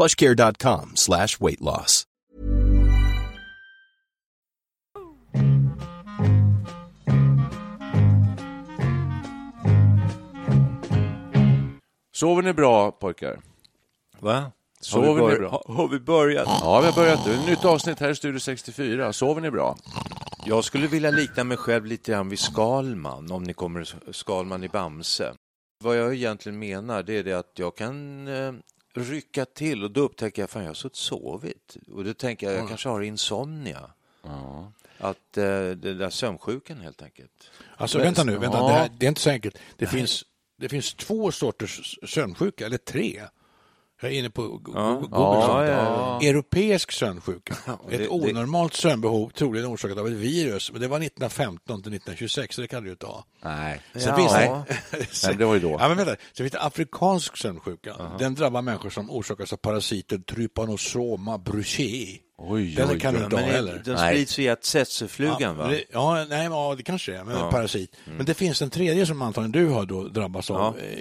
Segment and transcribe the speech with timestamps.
[0.00, 2.04] plushcare.com slash weight loss.
[12.12, 13.40] Sover ni bra pojkar?
[14.20, 14.52] Va?
[14.80, 15.50] Sover har, vi ni bra?
[15.50, 16.48] har, har vi börjat?
[16.48, 17.26] Ja, vi har börjat.
[17.26, 19.12] Ett nytt avsnitt här i Studio 64.
[19.12, 19.76] Sover ni bra?
[20.46, 24.68] Jag skulle vilja likna mig själv lite grann vid Skalman, om ni kommer Skalman i
[24.68, 25.34] Bamse.
[25.84, 28.52] Vad jag egentligen menar det är det att jag kan eh,
[28.94, 31.76] rycka till och då upptäcker jag fan jag har suttit sovit.
[31.92, 33.90] Och då tänker jag jag kanske har insomnia.
[34.98, 37.50] Att eh, det där sömnsjukan helt enkelt.
[37.76, 38.66] Alltså vänta nu, vänta, Ja.
[38.66, 39.58] det, här, det är inte så enkelt.
[39.76, 40.24] Det finns,
[40.56, 43.22] det finns två sorters sömnsjuka, eller tre.
[44.02, 44.42] Jag är inne på.
[44.48, 44.72] Google.
[45.12, 46.28] Ja, ja, ja.
[46.28, 47.56] Europeisk sömnsjuka.
[47.88, 50.72] det- Ett det- onormalt sömnbehov, troligen orsakat av ett virus.
[50.72, 53.24] Men det var 1915 till 1926, så det kan du ju inte ha.
[53.44, 53.80] Nej.
[53.94, 54.64] Sen finns det,
[55.26, 55.70] Nej, det var ju då.
[55.80, 56.12] Ja, men vänta.
[56.16, 57.96] Sen finns det afrikansk sömnsjuka.
[58.18, 62.20] Den drabbar människor som orsakas av parasiten Trypanosoma brucei.
[62.42, 63.82] Oj, Den oj, kan du inte ha heller.
[63.84, 65.68] den sprids via tsetseflugan va?
[65.68, 67.96] det, ja, nej, ja, det kanske är, men parasit.
[68.16, 70.56] Men det finns en tredje som antagligen du har då drabbats av.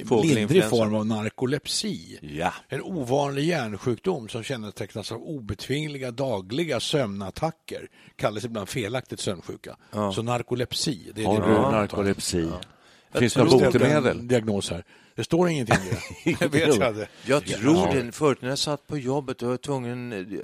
[0.10, 2.20] Ja, eh, lindrig form av narkolepsi.
[2.22, 2.54] Ja.
[2.70, 7.88] En ovanlig hjärnsjukdom som kännetecknas av obetvingliga dagliga sömnattacker.
[8.16, 9.76] Kallas ibland felaktigt sömnsjuka.
[10.16, 11.12] Så narkolepsi.
[11.16, 12.50] Det är Har det du narkolepsi?
[13.14, 14.28] Finns det något botemedel?
[14.28, 14.84] diagnos här.
[15.20, 16.38] Det står ingenting i det.
[16.42, 18.12] Jag vet jag tror det.
[18.12, 20.42] Förut när jag satt på jobbet och var tvungen,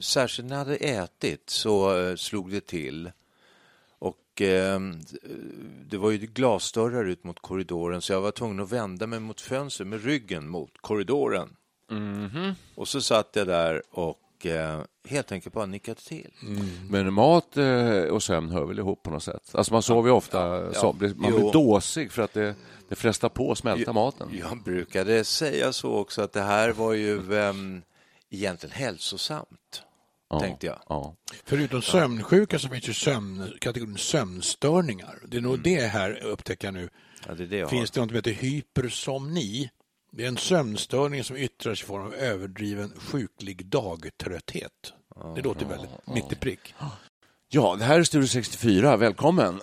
[0.00, 3.10] särskilt när jag hade ätit, så eh, slog det till.
[3.98, 4.80] Och eh,
[5.86, 9.40] det var ju glasdörrar ut mot korridoren så jag var tvungen att vända mig mot
[9.40, 11.48] fönstret med ryggen mot korridoren.
[12.74, 16.30] Och så satt jag där och eh, helt enkelt bara nickade till.
[16.90, 19.50] Men mat eh, och sömn hör väl ihop på något sätt?
[19.54, 21.38] Alltså man sover ju ofta, så, blir- man Jo.
[21.38, 22.54] blir dåsig för att det,
[22.88, 24.28] det frestar på att smälta maten.
[24.32, 27.82] Jag brukade säga så också att det här var ju ehm,
[28.30, 29.82] egentligen hälsosamt,
[30.30, 30.78] Ja, tänkte jag.
[30.88, 31.14] Ja.
[31.44, 35.18] Förutom sömnsjuka så finns ju sömn, kategorin sömnstörningar.
[35.26, 35.62] Det är nog Mm.
[35.62, 36.88] det här upptäcker jag nu.
[37.28, 39.70] Ja, det det jag finns det något som heter hypersomni.
[40.14, 44.92] Det är en sömnstörning som yttrar sig i form av överdriven sjuklig dagtrötthet.
[45.34, 46.74] Det låter väldigt mitt i prick.
[47.48, 48.96] ja, det här är Studio 64.
[48.96, 49.60] Välkommen!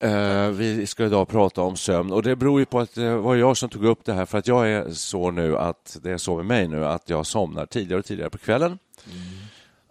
[0.00, 3.36] Eh, vi ska idag prata om sömn och det beror ju på att det var
[3.36, 6.18] jag som tog upp det här för att jag är så nu att det är
[6.18, 8.78] så med mig nu att jag somnar tidigare och tidigare på kvällen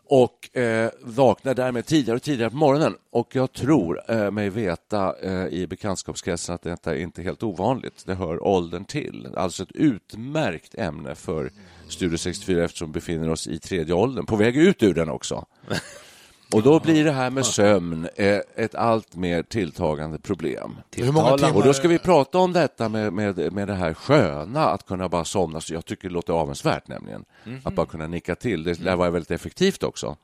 [0.10, 2.96] och eh, vaknar därmed tidigare och tidigare på morgonen.
[3.10, 8.04] Och jag tror eh, mig veta eh, i bekantskapskretsen att detta är inte helt ovanligt.
[8.06, 9.28] Det hör åldern till.
[9.36, 11.52] Alltså ett utmärkt ämne för
[11.88, 15.46] Studio 64 eftersom vi befinner oss i tredje åldern, på väg ut ur den också.
[16.54, 20.76] Och då blir det här med sömn eh, ett allt mer tilltagande problem.
[20.96, 23.94] Hur många timmar- Och då ska vi prata om detta med, med, med det här
[23.94, 25.62] sköna, att kunna bara somna.
[25.62, 27.26] Så jag tycker det låter avundsvärt nämligen.
[27.64, 28.64] Att bara kunna nicka till.
[28.64, 30.16] Det lär vara väldigt effektivt också.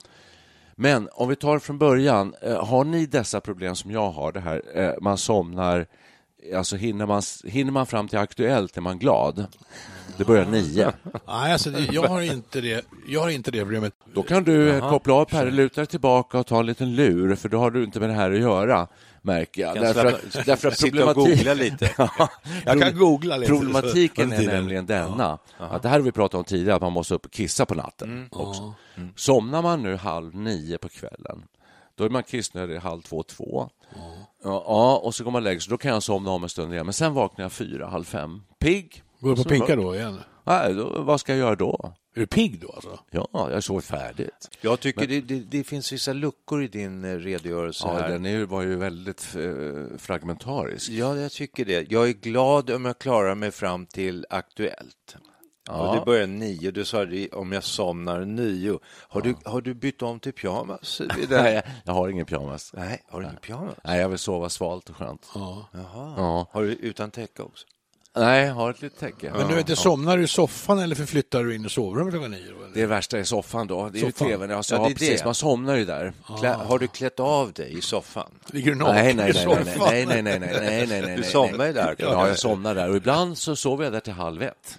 [0.75, 4.31] Men om vi tar från början, eh, har ni dessa problem som jag har?
[4.31, 5.85] Det här, eh, man somnar,
[6.55, 9.45] alltså hinner man, hinner man fram till Aktuellt är man glad.
[10.17, 10.91] Det börjar nio.
[11.27, 13.93] Nej, alltså, jag, har inte det, jag har inte det problemet.
[14.13, 17.35] Då kan du eh, koppla av Per, luta dig tillbaka och ta en liten lur,
[17.35, 18.87] för då har du inte med det här att göra,
[19.21, 19.75] märker jag.
[19.75, 21.91] Därför slappa- att, därför att sitta och problematik- googla lite.
[21.97, 22.29] Ja,
[22.65, 23.51] Jag kan googla lite.
[23.51, 27.13] Problematiken är nämligen denna, att det här har vi pratat om tidigare, att man måste
[27.15, 28.73] upp och kissa på natten också.
[29.15, 31.43] Somnar man nu halv nio på kvällen,
[31.95, 33.69] då är man kissnödig halv två, två.
[33.95, 36.73] Ja, ja, och så går man lägger sig, då kan jag somna om en stund
[36.73, 39.03] igen, men sen vaknar jag fyra, halv fem, pigg.
[39.19, 40.19] Går du på pinka då- igen?
[40.43, 41.93] Nej, då, vad ska jag göra då?
[42.15, 42.99] Är du pigg då alltså?
[43.11, 44.49] Ja, jag sovit färdigt.
[44.61, 48.09] Jag tycker det, det, det finns vissa luckor i din eh, redogörelse Ja, här.
[48.09, 50.89] den är, var ju väldigt eh, fragmentarisk.
[50.89, 51.91] Ja, jag tycker det.
[51.91, 55.15] Jag är glad om jag klarar mig fram till Aktuellt.
[55.69, 56.71] Och det börjar nio.
[56.71, 58.79] Du sa det om jag somnar nio.
[59.09, 61.01] Har, du, har du bytt om till pyjamas?
[61.29, 62.71] Nej, jag har ingen pyjamas.
[62.73, 63.75] Nej, har du ingen pyjamas?
[63.83, 65.27] Nej, jag vill sova svalt och skönt.
[65.35, 65.67] Ja.
[65.73, 66.13] Jaha.
[66.17, 66.47] Ja.
[66.51, 67.65] Har du utan täcke också?
[68.17, 69.31] Nej, jag har ett litet täcke.
[69.31, 72.31] Men du vet, inte, somnar du i soffan eller förflyttar du in i sovrummet klockan
[72.31, 72.51] nio?
[72.59, 72.73] Då, eller?
[72.73, 73.89] Det värsta är soffan då.
[73.89, 74.27] Det är ju Soffan.
[74.27, 74.51] tvn.
[74.51, 75.19] Alltså, Ja, ja, det är precis.
[75.21, 75.25] det.
[75.25, 76.13] Man somnar ju där.
[76.39, 78.31] Klä, har du klätt av dig i soffan?
[78.51, 79.65] Ligger du naken Nej, nej, i nej, soffan?
[79.65, 81.17] nej, nej, nej, nej, nej, nej, nej.
[81.17, 81.95] Du somnar ju där.
[81.99, 82.89] Ja, jag somnar där.
[82.89, 84.77] Och ibland så sover jag där till halv ett.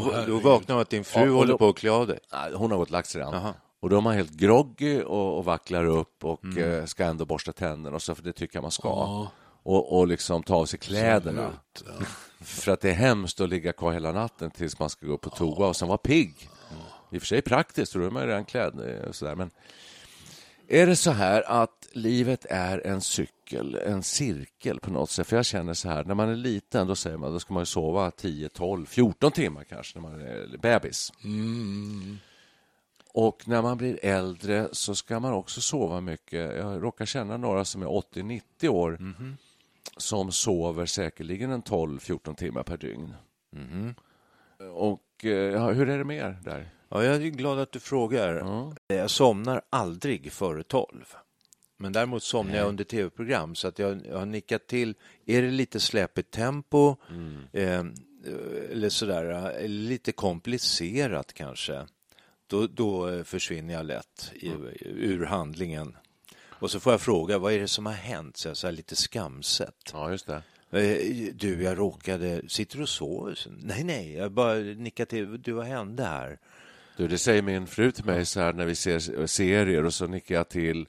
[0.00, 2.06] Då, då vaknar du att din fru Ja, och håller då- på att klä av
[2.06, 2.18] dig.
[2.54, 3.34] Hon har gått och lagt sig redan.
[3.34, 3.54] Jaha.
[3.80, 7.52] Och då är man helt groggy och, och vacklar upp och eh, ska ändå borsta
[7.52, 8.88] tänderna och så, för det tycker jag man ska.
[8.88, 9.30] Ja.
[9.64, 11.50] Och, och liksom ta av sig kläderna.
[12.40, 15.30] För att det är hemskt att ligga kvar hela natten tills man ska gå på
[15.30, 16.48] toa och sen vara pigg.
[17.10, 18.80] I och för sig praktiskt, för då är man ju redan klädd.
[19.02, 19.34] eh, och Sådär.
[19.34, 19.50] Men
[20.68, 23.32] är det så här att livet är en cykel,
[23.86, 25.26] en cirkel på något sätt?
[25.26, 27.60] För jag känner så här, när man är liten då säger man då ska man
[27.60, 31.12] ju sova 10, 12, 14 timmar kanske när man är bebis.
[33.14, 36.56] Och när man blir äldre så ska man också sova mycket.
[36.56, 38.98] Jag råkar känna några som är 80-90 år
[39.96, 43.14] som sover säkerligen en 12-14 timmar per dygn.
[44.74, 46.70] Och eh, ja, hur är det med er där?
[46.88, 48.46] Ja, jag är glad att du frågar.
[48.86, 51.14] Jag somnar aldrig före tolv.
[51.82, 54.94] Men däremot somnar jag under tv-program så att jag, jag har nickat till.
[55.26, 56.96] Är det lite släpigt tempo
[57.52, 57.84] eh,
[58.70, 61.86] eller sådär, eh, lite komplicerat kanske,
[62.46, 65.96] då, då eh, försvinner jag lätt i, ur handlingen.
[66.48, 68.36] Och så får jag fråga, vad är det som har hänt?
[68.36, 69.90] Så jag så lite skamset.
[69.92, 70.42] Ja, just det.
[70.70, 72.42] Eh, Du, jag råkade...
[72.48, 73.34] Sitter du och sover?
[73.34, 75.42] Så, Nej, nej, jag bara nickar till.
[75.42, 76.38] Du, vad hände här?
[76.96, 80.06] Du, det säger min fru till mig så här när vi ser serier och så
[80.06, 80.86] nickar jag till.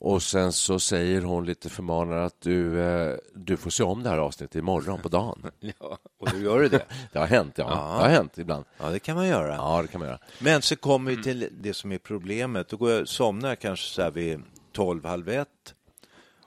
[0.00, 4.08] Och sen så säger hon lite förmanande att du, eh, du får se om det
[4.08, 5.50] här avsnittet imorgon på dagen.
[5.60, 6.86] Ja, och då gör du det.
[7.12, 7.64] Det har hänt, ja.
[7.68, 8.64] Det har hänt ibland.
[8.78, 9.54] Ja, det kan man göra.
[9.54, 10.18] Ja, det kan man göra.
[10.38, 12.68] Men så kommer vi till det som är problemet.
[12.68, 14.42] Då går jag, somnar jag kanske så här vid
[14.72, 15.74] tolv, halv ett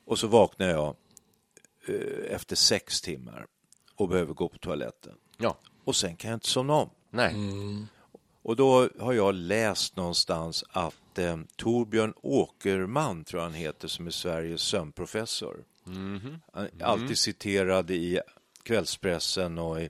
[0.05, 0.95] och så vaknar jag
[1.87, 3.45] eh, efter sex timmar
[3.95, 5.13] och behöver gå på toaletten.
[5.37, 5.57] Ja.
[5.83, 6.89] Och sen kan jag inte somna om.
[7.09, 7.35] Nej.
[8.43, 14.07] Och då har jag läst någonstans att eh, Torbjörn Åkerman, tror jag han heter, som
[14.07, 15.63] är Sveriges sömnprofessor.
[16.53, 18.19] Han är alltid citerad i
[18.63, 19.89] kvällspressen och i,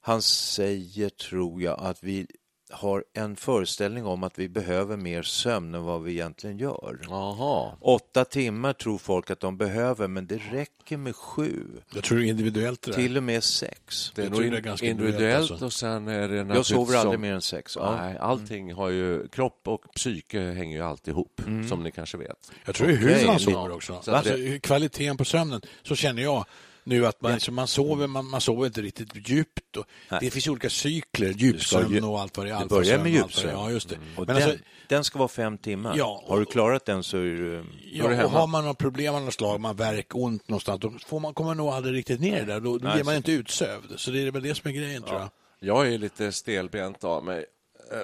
[0.00, 2.26] han säger, tror jag, att vi
[2.70, 6.98] har en föreställning om att vi behöver mer sömn än vad vi egentligen gör.
[7.08, 7.72] Jaha.
[7.80, 11.62] Åtta timmar tror folk att de behöver, men det räcker med sju,
[11.94, 12.96] Jag tror det är individuellt det där.
[12.98, 14.12] till och med sex.
[14.14, 15.64] Det är nog tror det är in- ganska individuellt individuellt, alltså.
[15.66, 17.76] och sen är det Jag sover aldrig som- mer än sex.
[17.80, 19.28] Nej, allting har ju...
[19.28, 22.50] Kropp och psyke hänger ju alltid ihop, som ni kanske vet.
[22.64, 23.92] Jag tror det är hur man sover också.
[24.06, 26.44] Alltså, det- Kvaliteten på sömnen, så känner jag
[26.88, 29.76] nu att man, så man, sover, man, man sover inte riktigt djupt.
[29.76, 29.84] Och
[30.20, 32.58] det finns olika cykler, djupsömn ju- och allt vad det är.
[32.60, 33.52] det börjar med djupsömn.
[33.52, 33.96] Ja, just det.
[34.16, 34.58] Och Men den, alltså,
[34.88, 35.94] den ska vara fem timmar.
[35.96, 37.64] Ja, och- Har du klarat den så är du...
[37.92, 41.20] ja, och har man något problem av något slag, man värk, ont någonstans, då får
[41.20, 42.60] man, kommer man nog aldrig riktigt ner där.
[42.60, 43.92] Då, då blir man inte utsövd.
[44.00, 45.28] Så det är väl det som är grejen, tror jag.
[45.60, 47.44] Jag är lite stelbent av mig,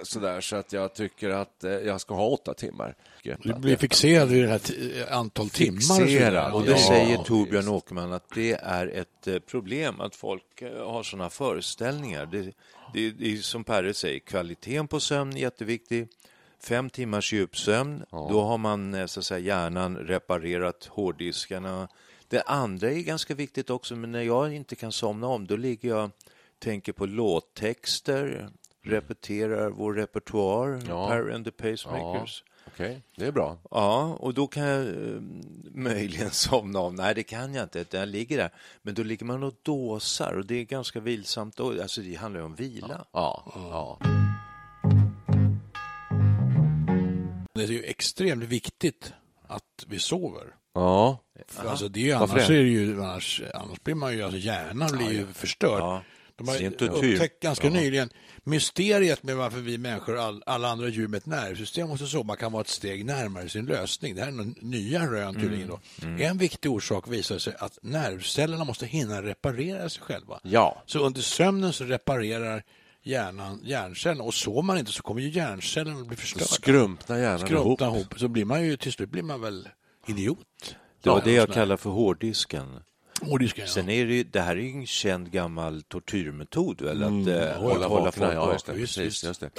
[0.02, 2.94] sådär, så att jag tycker att eh, jag ska ha åtta timmar.
[3.42, 5.78] Du blir fixerad vid det här t- antal timmar.
[6.02, 6.08] och.
[6.08, 7.16] Fixerad, Och det Ja, säger.
[7.16, 12.26] Torbjörn Åkerman att det är ett eh, problem att folk eh, har sådana föreställningar.
[12.26, 12.42] Det,
[12.94, 16.08] det, det är som Perre säger, kvaliteten på sömn är jätteviktig.
[16.62, 21.88] Fem timmars djupsömn, då har man eh, så att säga, hjärnan reparerat hårddiskarna.
[22.28, 25.88] Det andra är ganska viktigt också, men när jag inte kan somna om, då ligger
[25.88, 26.10] jag
[26.58, 28.48] tänker på låttexter,
[28.84, 31.08] repeterar vår repertoar, Ja.
[31.08, 32.44] Perry and the Pacemakers.
[32.66, 33.58] Okej, det är bra.
[33.70, 35.20] Ja, och då kan jag eh,
[35.74, 36.94] möjligen somna om.
[36.94, 37.84] Nej, det kan jag inte.
[37.90, 38.50] Jag ligger där.
[38.82, 41.56] Men då ligger man och dåsar och det är ganska vilsamt.
[41.56, 41.82] Då.
[41.82, 43.04] Alltså, det handlar ju om vila.
[43.12, 43.98] Ja, ja.
[47.54, 49.12] Det är ju extremt viktigt
[49.46, 50.46] att vi sover.
[50.74, 51.18] ja.
[51.48, 54.38] För alltså det är ju, annars, är det ju, annars, annars blir man ju, alltså
[54.38, 56.00] hjärnan blir ju förstörd.
[56.36, 58.10] De har upptäckt ganska nyligen
[58.44, 62.36] mysteriet med varför vi människor och all, alla andra djur med ett nervsystem måste sova
[62.36, 64.14] kan vara ett steg närmare sin lösning.
[64.14, 65.68] Det här är nya rön tydligen.
[65.68, 65.80] Då.
[66.02, 70.40] En viktig orsak visar sig att nervcellerna måste hinna reparera sig själva.
[70.42, 70.82] Ja.
[70.86, 72.62] Så under sömnen så reparerar
[73.02, 76.44] hjärnan hjärncellerna och sover man inte så kommer ju hjärncellerna att bli förstörda.
[76.44, 77.96] Skrumpna hjärnan Skrumpna ihop.
[77.96, 78.14] ihop.
[78.16, 79.68] Så blir man ju till slut blir man väl
[80.06, 80.76] idiot.
[81.02, 82.80] Det var det jag kallar för hårddisken.
[83.20, 83.66] Och det ska.
[83.66, 87.02] Sen är det, ju- det här är ju en känd gammal tortyrmetod, väl?
[87.02, 88.72] Att Mm, eh, hålla, hålla folk ja, just det.
[88.72, 89.24] Precis, visst.
[89.24, 89.50] just det.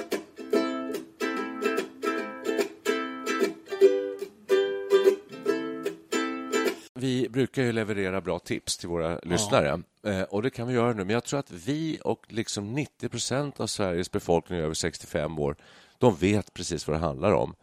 [6.93, 9.81] Vi brukar ju leverera bra tips till våra lyssnare.
[10.07, 11.03] Eh, och det kan vi göra nu.
[11.03, 15.55] Men jag tror att vi och liksom 90 procent av Sveriges befolkning över 65 år
[15.99, 17.55] de vet precis vad det handlar om.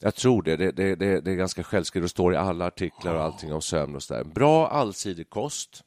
[0.00, 0.56] Jag tror det.
[0.56, 2.04] Det, det, det, det är ganska självskrivet.
[2.04, 4.24] Det står i alla artiklar och allting om sömn och sådär.
[4.24, 5.82] Bra allsidig kost.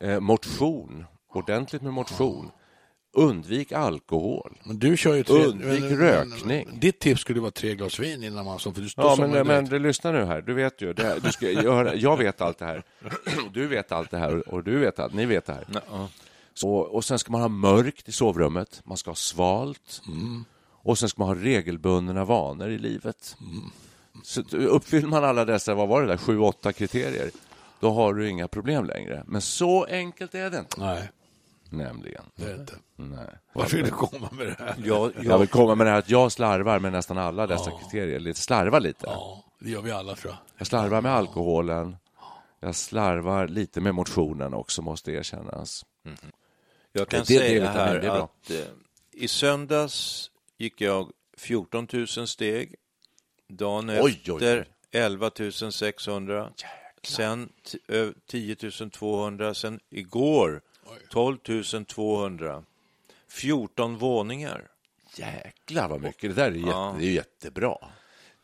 [0.00, 1.04] Eh, motion.
[1.32, 2.50] Ordentligt med motion.
[3.12, 4.58] Undvik alkohol.
[4.64, 6.66] Men du kör ju tre, Undvik men- rökning.
[6.70, 8.74] Men, ditt tips skulle vara tre glas vin innan man somnar.
[8.74, 10.40] för du- Ja, men, men du, lyssna nu här.
[10.42, 10.92] Du vet ju.
[10.92, 12.82] Det, du ska göra, jag vet allt det här.
[13.52, 15.14] Du vet allt det här och du vet allt.
[15.14, 15.64] Ni vet det här.
[16.54, 18.80] Så, och sen ska man ha mörkt i sovrummet.
[18.84, 20.02] Man ska ha svalt.
[20.86, 23.36] Och sen ska man ha regelbundna vanor i livet.
[24.22, 27.30] Så uppfyller man alla dessa, vad var det där, sju, åtta kriterier,
[27.80, 29.24] då har du inga problem längre.
[29.26, 31.10] Men så enkelt är det inte, Nej,
[31.70, 32.22] nämligen.
[32.36, 32.74] det är inte.
[32.96, 33.28] Nej.
[33.52, 34.74] Varför vill du komma med det här?
[34.84, 37.70] Jag, Jag jag, vill komma med det här att jag slarvar med nästan alla dessa
[37.70, 38.20] kriterier.
[38.20, 39.06] Lite slarvar lite.
[39.06, 40.38] Ja, det gör vi alla tror jag.
[40.58, 41.96] Jag slarvar med alkoholen.
[42.60, 45.84] Jag slarvar lite med motionen också, måste erkännas.
[46.92, 48.24] jag kan Det- det- det är säga här det är bra.
[48.24, 48.56] att eh,
[49.12, 52.74] i söndags gick jag 14 000 steg.
[53.48, 54.34] Dagen Oj, oj, oj.
[54.36, 55.30] efter 11
[55.70, 56.52] 600.
[57.02, 58.56] Sen t- ö- 10
[58.90, 59.54] 200.
[59.54, 60.60] Sen igår
[61.10, 61.36] 12
[61.86, 62.64] 200.
[63.28, 64.68] 14 våningar.
[65.16, 66.36] Jäklar vad mycket.
[66.36, 66.96] Det där är, jätte, Ja.
[66.98, 67.76] det är jättebra.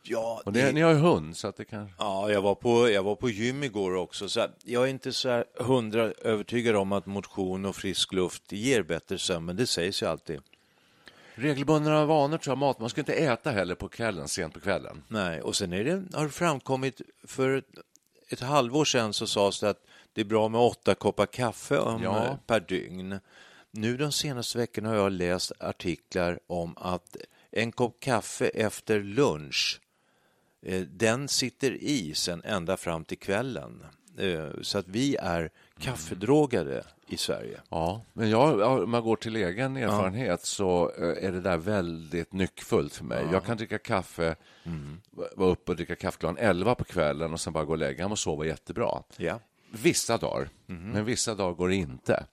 [0.05, 1.91] Ja, Och det, ni har ju hund, så att det kan...
[1.99, 4.29] Ja, jag var, på, jag var på gym igår också.
[4.29, 8.83] Så jag är inte så här hundra övertygad om att motion och frisk luft ger
[8.83, 10.41] bättre sömn, men det sägs ju alltid.
[11.35, 12.79] Regelbundna vanor tror jag, mat.
[12.81, 15.03] Man ska inte äta heller på kvällen, sent på kvällen.
[15.09, 17.67] Nej, och sen är det, har det framkommit för ett,
[18.29, 22.03] ett halvår sedan så sades det att det är bra med åtta koppar kaffe om,
[22.03, 22.25] Ja.
[22.27, 23.19] eh, per dygn.
[23.71, 27.17] Nu de senaste veckorna har jag läst artiklar om att
[27.51, 29.81] en kopp kaffe efter lunch,
[30.63, 33.85] eh, den sitter i sen ända fram till kvällen.
[34.19, 37.61] Eh, Så att vi är kaffedrogade i Sverige.
[37.69, 41.57] Ja, men jag, ja, om jag går till egen erfarenhet så eh, är det där
[41.57, 43.27] väldigt nyckfullt för mig.
[43.33, 44.37] Jag kan dricka kaffe,
[45.37, 48.05] vara uppe och dricka kaffe klockan 11 på kvällen och sen bara gå och lägga
[48.05, 49.03] mig och sova jättebra.
[49.17, 49.39] Ja.
[49.71, 52.27] Vissa dagar, men vissa dagar går det inte.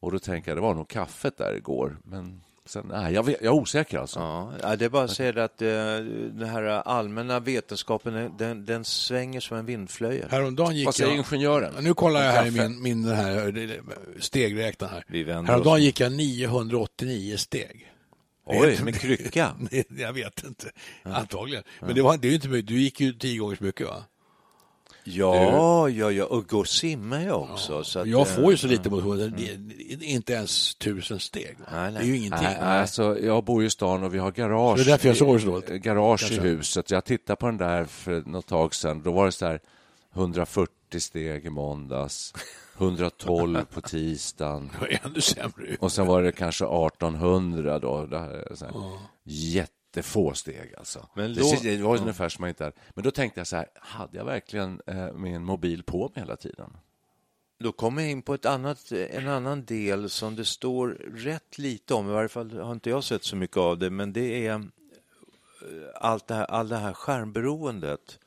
[0.00, 1.96] Och då tänker jag, det var nog kaffet där igår.
[2.04, 4.18] Men sen, nej, jag, vet, jag är osäker alltså.
[4.62, 9.40] Ja, det är bara att säga att eh, den här allmänna vetenskapen den, den svänger
[9.40, 10.28] som en vindflöjel.
[10.30, 11.18] Häromdagen gick Vad säger jag...
[11.18, 11.84] ingenjören?
[11.84, 13.80] Nu kollar jag här i min, min den här
[14.20, 15.04] stegräknaren här.
[15.08, 15.82] Vi vänder Häromdagen oss.
[15.82, 17.92] gick jag 989 steg.
[18.46, 19.56] Oj, med krycka.
[19.88, 20.70] jag vet inte.
[21.02, 21.64] Antagligen.
[21.80, 22.68] Men det, var, det är ju inte mycket.
[22.68, 24.04] Du gick ju tio gånger så mycket va?
[25.08, 27.84] Ja, ja, ja, och går och simmar jag också.
[27.84, 29.34] Så att, jag får ju så eh, lite motion.
[29.36, 29.50] Det
[29.92, 31.56] är Inte ens tusen steg.
[31.72, 31.92] Nej, nej.
[31.92, 32.48] Det är ju ingenting.
[32.60, 35.16] Nej, alltså, jag bor ju i stan och vi har garage, Det är därför jag
[35.16, 36.90] sover så garage i huset.
[36.90, 39.02] Jag tittade på den där för något tag sedan.
[39.02, 39.60] Då var det så här
[40.14, 40.70] 140
[41.00, 42.34] steg i måndags,
[42.78, 44.70] 112 på tisdagen.
[44.72, 45.76] Det var ännu sämre.
[45.80, 48.06] Och sen var det kanske 1800 då.
[48.06, 48.74] Det här, är så här,
[49.96, 51.08] Jättefå steg alltså.
[51.14, 52.76] Men det, då- ser- det var ungefär som man inte hade.
[52.94, 56.36] Men då tänkte jag så här, hade jag verkligen eh, min mobil på mig hela
[56.36, 56.70] tiden?
[57.58, 61.94] Då kommer jag in på ett annat, en annan del som det står rätt lite
[61.94, 62.08] om.
[62.08, 64.60] I varje fall har inte jag sett så mycket av det, men det är eh,
[65.94, 68.18] allt det här, all det här skärmberoendet.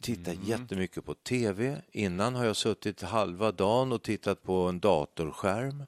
[0.00, 1.82] Tittar jättemycket på tv.
[1.92, 5.84] Innan har jag suttit halva dagen och tittat på en datorskärm.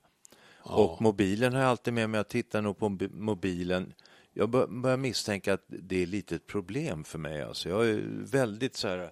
[0.67, 2.19] Och mobilen har jag alltid med mig.
[2.19, 3.93] Jag tittar nog på mobi- mobilen.
[4.35, 7.43] Jag bör- börjar misstänka att det är lite ett problem för mig.
[7.43, 9.11] Alltså jag är väldigt så här...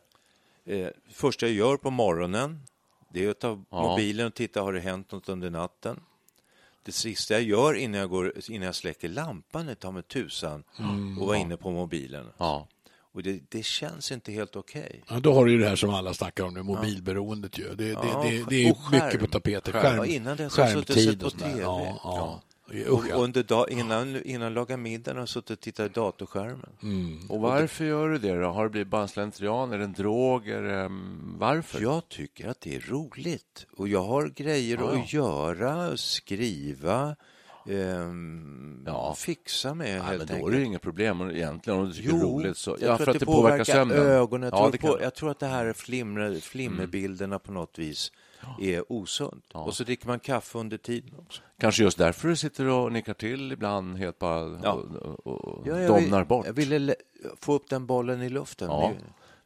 [0.64, 2.60] Eh, första jag gör på morgonen
[3.12, 3.82] det är att ta Ja.
[3.82, 6.00] mobilen och titta, har det hänt något under natten?
[6.84, 10.64] Det sista jag gör innan jag, går, innan jag släcker lampan är ta mig tusan
[11.20, 12.26] och vara inne på mobilen.
[12.38, 12.68] Ja.
[13.14, 15.02] Och det, det känns inte helt okej.
[15.08, 17.68] Ja, då har du ju det här som alla snackar om nu, mobilberoendet ju.
[17.68, 19.72] Det, det, Ja, det, det är mycket på tapeten.
[19.72, 19.96] Skärm.
[19.96, 21.30] Ja, innan dess har jag suttit på.
[21.30, 21.62] TV.
[22.90, 26.70] Och under dag, innan, innan jag lagar middagen har jag suttit och tittat i datorskärmen.
[26.82, 27.30] Mm.
[27.30, 28.48] Och varför gör du det då?
[28.48, 29.72] Har det blivit bara en slentrian?
[29.72, 30.48] Är det en drog?
[30.48, 31.80] Är det, mm, varför?
[31.82, 35.02] Jag tycker att det är roligt och jag har grejer Ja, ja.
[35.02, 37.16] att göra, skriva,
[37.68, 39.14] ehm, Ja.
[39.18, 40.52] fixa med Ja, helt men då är enkelt.
[40.56, 42.56] det inget problem egentligen om du tycker det är roligt.
[42.56, 42.70] Så.
[42.70, 43.98] jag Ja, tror för att att det det påverkar sömnen.
[43.98, 44.50] ögonen.
[44.52, 48.12] Jag, Ja, tror det på, jag tror att det här flimmer, flimmerbilderna på något vis
[48.60, 49.44] är osunt.
[49.52, 51.42] Och så dricker man kaffe under tiden också.
[51.60, 54.72] Kanske just därför du sitter och nickar till ibland helt bara Ja.
[54.72, 56.46] och, och, och Ja, jag domnar vill- bort.
[56.46, 56.94] Jag ville
[57.40, 58.68] få upp den bollen i luften.
[58.70, 58.92] Ja,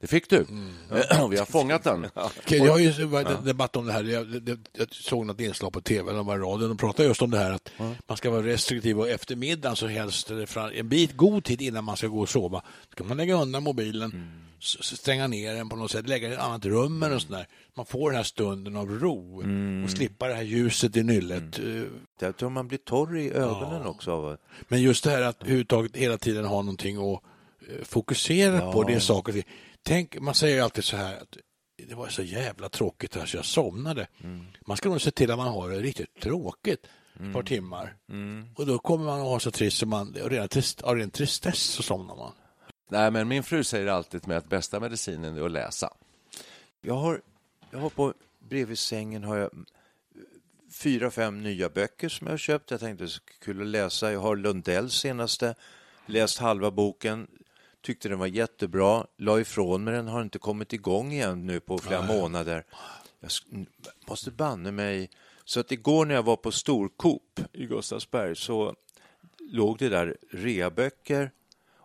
[0.01, 0.37] Det- fick du.
[0.49, 0.73] Mm.
[1.21, 2.07] Och vi har fångat den.
[2.15, 4.05] Okej, jag har ju varit en debatt om det här.
[4.05, 6.69] Jag, det- jag såg något inslag på tv eller var radion.
[6.69, 7.73] De pratade just om det här att
[8.07, 10.31] man ska vara restriktiv och eftermiddagen så helst
[10.75, 12.63] en bit god tid innan man ska gå och sova
[12.93, 16.41] ska man lägga undan mobilen s- stänga ner den på något sätt, lägga den i
[16.41, 17.47] ett annat rum eller sånt där.
[17.75, 19.43] Man får den här stunden av ro
[19.85, 21.59] och slippa det här ljuset i nyllet.
[21.59, 21.83] Eh,
[22.21, 24.41] Jag tror man blir torr i ögonen också av att...
[24.69, 27.23] Men just det här att överhuvudtaget hela tiden ha någonting att
[27.71, 29.43] eh, fokusera på, det är saker.
[29.83, 31.37] Tänk, man säger ju alltid så här att
[31.89, 34.07] det var så jävla tråkigt här så jag somnade.
[34.67, 36.87] Man ska nog se till att man har det riktigt tråkigt
[37.27, 37.97] ett par timmar.
[38.57, 41.11] Och då kommer man att ha så trist som man, och redan trist, av ren
[41.11, 42.33] tristess så somnar man.
[42.89, 45.93] Nej, men min fru säger alltid med att bästa medicinen är att läsa.
[46.81, 47.23] Jag har,
[47.71, 49.51] jag har på, bredvid sängen har jag
[50.73, 52.71] fyra, fem nya böcker som jag har köpt.
[52.71, 54.13] Jag tänkte det är kul att läsa.
[54.13, 55.55] Jag har Lundells senaste,
[56.07, 57.27] läst halva boken,
[57.81, 61.79] tyckte den var jättebra, la ifrån mig den, har inte kommit igång igen nu på
[61.79, 62.65] flera månader.
[63.21, 63.31] Jag
[64.09, 65.11] måste banne mig...
[65.45, 68.75] Så att igår när jag var på Storkop i Gustavsberg så
[69.39, 71.31] låg det där reaböcker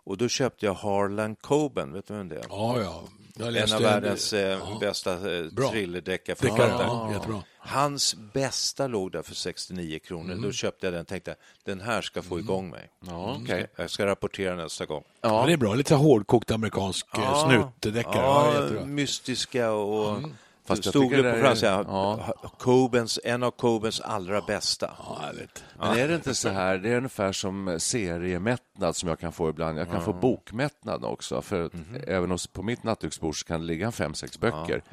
[0.03, 2.45] och då köpte jag Harlan Coben, vet du vem det är?
[2.49, 3.03] Ja, ja.
[3.37, 4.77] Jag En läste av världens eh, ja.
[4.79, 6.35] bästa eh, thrillerdeckare.
[6.41, 7.43] ja, jättebra.
[7.57, 10.31] Hans bästa låg där för 69 kronor.
[10.31, 10.41] Mm.
[10.41, 12.89] Då köpte jag den och tänkte den här ska få igång mig.
[13.07, 13.67] Ja, okej.
[13.75, 15.03] Jag ska rapportera nästa gång.
[15.21, 15.43] Ja.
[15.45, 17.47] Det är bra, lite hårdkokt amerikansk ja.
[17.49, 18.15] snutdeckare.
[18.15, 20.19] Ja, ja, mystiska och...
[20.65, 22.33] Fast jag Stod det på är- franska, ja.
[22.59, 24.91] Cobens, en av Cobens allra bästa.
[24.97, 25.63] Ja, härligt.
[25.79, 29.49] Men är det inte så här, det är ungefär som seriemättnad som jag kan få
[29.49, 29.79] ibland.
[29.79, 31.71] Jag kan få bokmättnad också, för att
[32.07, 34.83] även på mitt nattduksbord så kan det ligga fem, sex böcker.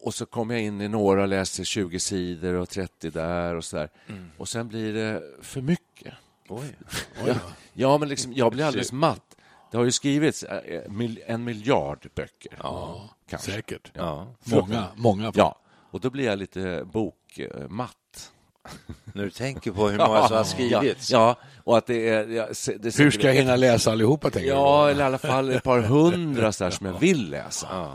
[0.00, 3.64] Och så kommer jag in i några och läser 20 sidor och 30 där och
[3.64, 3.88] så där.
[4.38, 6.14] Och sen blir det för mycket.
[6.48, 6.76] Oj.
[7.26, 7.34] Ja,
[7.72, 9.36] ja men liksom, jag blir alldeles matt.
[9.74, 12.52] Det har ju skrivits eh, mil- en miljard böcker.
[12.62, 13.52] Ja, kanske.
[13.52, 13.90] Säkert.
[13.94, 14.26] Ja.
[14.44, 15.32] Många, många.
[15.34, 15.58] Ja,
[15.90, 18.32] och då blir jag lite bokmatt.
[19.12, 21.10] När du tänker på hur många som har skrivits.
[21.10, 22.28] Ja, ja, och att det är...
[22.28, 22.46] Ja,
[22.78, 24.90] det Hur ska jag hinna läsa allihopa, tänker Ja, du?
[24.90, 27.88] eller i alla fall ett par hundra så som jag vill läsa.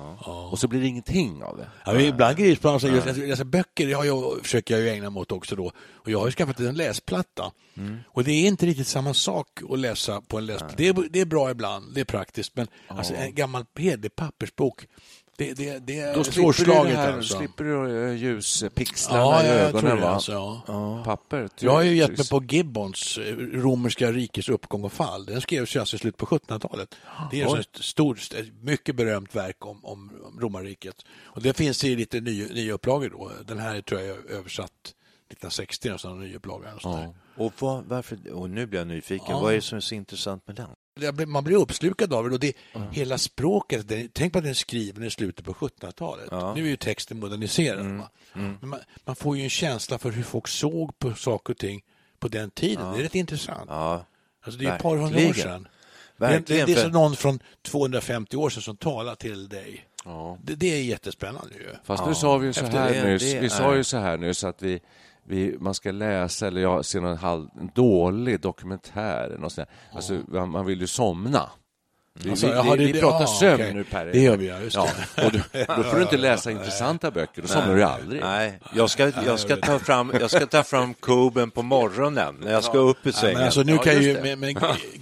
[0.51, 1.67] Och så blir det ingenting av det.
[1.85, 4.83] Ja, men ibland grips man, alltså, just, alltså, läsa böcker det har jag, försöker jag
[4.83, 5.71] ju ägna mig åt också då.
[5.93, 7.51] Och jag har ju skaffat en läsplatta.
[8.07, 10.75] Och det är inte riktigt samma sak att läsa på en läsplatta.
[10.77, 13.65] Det är, det är bra ibland, det är praktiskt, men alltså, en gammal
[14.15, 14.85] pappersbok,
[15.39, 17.37] det, det, det Då slipper du, det här, alltså.
[17.37, 20.01] slipper du eh, ljuspixlarna Ja, i ja, jag ögonen.
[20.01, 20.09] va?
[20.09, 20.31] Alltså,
[20.67, 21.01] ja.
[21.05, 21.49] Papper.
[21.59, 25.25] Jag har ju gett mig på Gibbons eh, romerska rikes uppgång och fall.
[25.25, 26.95] Den skrevs ju alltså i slutet på 1700-talet.
[27.31, 30.95] Det är en stor, ett mycket berömt verk om, om romarriket.
[31.23, 33.31] Och det finns i lite nya, nya upplagor då.
[33.45, 36.67] Den här tror jag är översatt 1960, en sån ny upplaga.
[36.83, 37.15] Och.
[37.45, 39.33] Och vad, varför, och nu blir jag nyfiken.
[39.35, 40.67] Vad är det som är så intressant med den?
[41.27, 42.53] Man blir uppslukad av det och det,
[42.92, 46.31] hela språket, det, tänk på att den är skriven i slutet på 1700-talet.
[46.55, 47.85] Nu är ju texten moderniserad.
[47.85, 48.09] va?
[48.33, 51.81] Men man, man får ju en känsla för hur folk såg på saker och ting
[52.20, 52.92] på den tiden.
[52.94, 53.66] Det är rätt intressant.
[53.68, 54.05] Ja,
[54.44, 55.33] Alltså det är ett par hundra år Verkligen.
[55.50, 55.68] sedan.
[56.18, 56.66] Det, det, verkligen.
[56.66, 59.85] det är för- som någon från 250 år sedan som talar till dig.
[60.05, 60.38] Ja.
[60.44, 61.70] Det, det är jättespännande ju.
[61.83, 63.98] Fast nu sa vi ju så Efter här det- nyss, det vi sa ju så
[63.98, 64.79] här nyss att vi,
[65.29, 69.96] vi, man ska läsa eller jag ser någon halv, en dålig dokumentär något sånt där.
[69.96, 71.50] Alltså, man, man vill ju somna.
[72.24, 73.74] Vi, Alltså, vi, jaha, vi, det- vi pratar ja, sömn okej.
[73.74, 74.05] nu Per.
[74.05, 74.87] Det gör vi, ja, just ja.
[75.25, 75.42] Och du,
[75.75, 78.22] då får du inte läsa intressanta böcker, då somnar du aldrig.
[78.22, 82.51] Nej, jag ska, jag, ska ta fram, jag ska ta fram Coben på morgonen när
[82.51, 83.33] jag ska upp ur Ja, sängen.
[83.35, 84.55] men alltså nu Ja, kan ju, men, men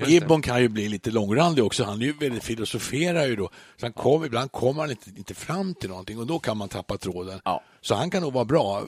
[0.07, 1.83] Gibbon kan ju bli lite långrandig också.
[1.83, 3.49] Han är ju väldigt filosoferar ju då.
[3.77, 6.69] Så han kom, ibland kommer han inte, inte fram till någonting och då kan man
[6.69, 7.39] tappa tråden.
[7.45, 7.63] Ja.
[7.87, 8.83] Så han kan nog vara bra,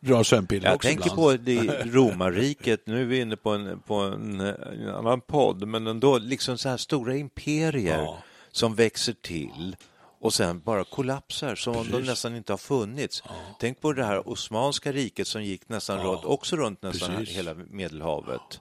[0.00, 1.16] bra sömnpiller Jag också tänker ibland.
[1.16, 5.86] på det romarriket, nu är vi inne på en, på en, en annan podd, men
[5.86, 8.18] ändå liksom så här stora imperier Ja.
[8.52, 9.76] som växer till
[10.20, 13.22] och sen bara kollapsar som om de nästan inte har funnits.
[13.60, 17.36] Tänk på det här Osmanska riket som gick nästan runt, också runt nästan Precis.
[17.36, 18.60] hela Medelhavet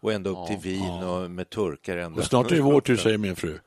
[0.00, 2.96] och ända upp till Wien och med turkar ända Och snart är det vår tur,
[2.96, 3.58] säger min fru.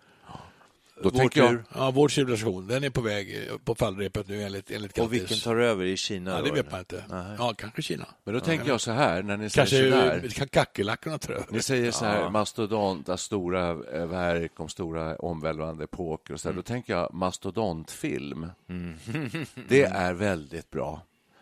[1.03, 1.63] Då Vår tänker jag, tur.
[1.75, 5.37] Ja, vår civilisation, den är på väg eh, på fallrepet nu enligt, enligt Och vilken
[5.37, 6.31] tar över i Kina?
[6.31, 7.03] Ja, det vet man inte.
[7.09, 7.35] Nej.
[7.37, 8.05] Ja, kanske Kina.
[8.23, 11.45] men då tänker jag så här, när ni säger så Kanske kan kackerlackorna ta över.
[11.49, 13.73] Ni säger så här, mastodont, alltså stora
[14.05, 16.55] verk om stora omvälvande epoker och så där.
[16.55, 18.47] Då tänker jag mastodontfilm.
[19.69, 21.01] Det är väldigt bra.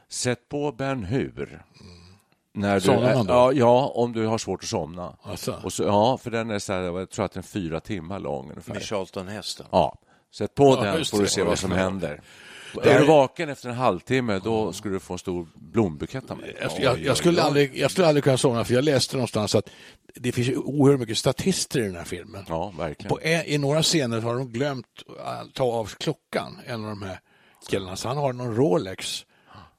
[0.09, 1.61] Sätt på Ben Hur.
[2.53, 3.33] När du man då?
[3.33, 5.17] ja, ja, om du har svårt att somna.
[5.21, 5.59] Alltså.
[5.63, 8.19] Och så, ja, för den är så här, jag tror att den är fyra timmar
[8.19, 8.73] lång ungefär.
[8.73, 9.67] Med Charlton Heston.
[9.71, 9.97] Ja,
[10.33, 12.21] sätt på Ja, den just får du se vad som händer.
[12.73, 16.37] Där- Är du vaken efter en halvtimme, då skulle du få en stor blombukett av
[16.37, 16.57] mig.
[16.61, 19.69] Jag, jag, jag, skulle aldrig, jag skulle aldrig kunna somna, för jag läste någonstans att
[20.15, 22.45] det finns oerhört mycket statister i den här filmen.
[22.47, 23.09] Ja, verkligen.
[23.09, 24.85] På, I några scener har de glömt
[25.25, 27.19] att ta av klockan, en av de här
[27.69, 29.25] killarna, så han har någon Rolex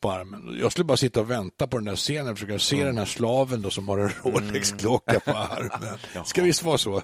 [0.01, 0.59] på armen.
[0.61, 2.87] Jag skulle bara sitta och vänta på den där scenen och försöka se mm.
[2.87, 4.17] den här slaven då som har en mm.
[4.23, 6.25] Rolex-klocka på armen.
[6.25, 7.03] Ska visst vara så.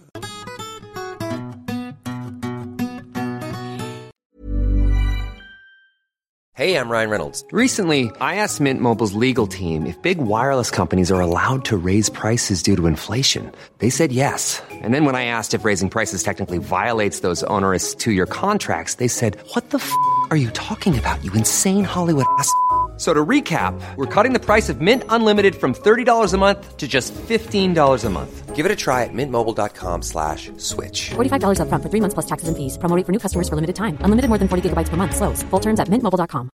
[6.59, 7.45] Hej, jag Ryan Reynolds.
[7.53, 12.09] Recently, I asked Mint Mobiles legal team if big wireless companies are allowed to raise
[12.09, 13.53] prices due to inflation.
[13.79, 14.63] They said yes.
[14.71, 19.09] And then when I asked if raising prices technically violates those onerous two-year contracts, they
[19.09, 19.93] said, what the f***
[20.31, 22.51] are you talking about, you insane Hollywood ass?"
[22.97, 26.77] F- So to recap, we're cutting the price of Mint Unlimited from $30 a month
[26.79, 28.57] to just $15 a month.
[28.57, 31.11] Give it a try at mintmobile.com slash switch.
[31.11, 32.79] $45 upfront for three months plus taxes and fees.
[32.79, 33.99] Promo for new customers for limited time.
[34.01, 35.15] Unlimited more than 40 gigabytes per month.
[35.15, 35.43] Slows.
[35.51, 36.49] Full terms at mintmobile.com.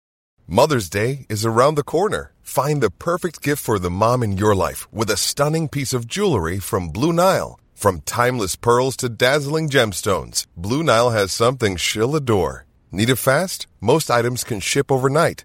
[0.46, 2.30] Mother's Day is around the corner.
[2.42, 6.06] Find the perfect gift for the mom in your life with a stunning piece of
[6.06, 7.58] jewelry from Blue Nile.
[7.74, 12.64] From timeless pearls to dazzling gemstones, Blue Nile has something she'll adore.
[12.92, 13.66] Need it fast?
[13.80, 15.44] Most items can ship overnight.